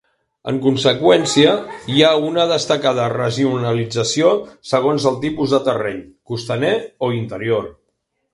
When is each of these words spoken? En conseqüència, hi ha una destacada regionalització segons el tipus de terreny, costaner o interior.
En 0.51 0.55
conseqüència, 0.61 1.51
hi 1.95 1.99
ha 2.07 2.09
una 2.29 2.45
destacada 2.51 3.05
regionalització 3.13 4.33
segons 4.71 5.07
el 5.11 5.21
tipus 5.27 5.55
de 5.57 5.61
terreny, 5.69 6.01
costaner 6.33 6.75
o 7.07 7.13
interior. 7.21 7.71